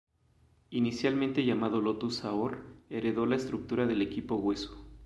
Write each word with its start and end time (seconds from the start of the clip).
Inicialmente 0.71 1.45
llamado 1.45 1.79
Lotus-Zahor 1.79 2.65
heredó 2.89 3.27
la 3.27 3.35
estructura 3.35 3.85
del 3.85 4.01
equipo 4.01 4.33
Hueso. 4.33 4.83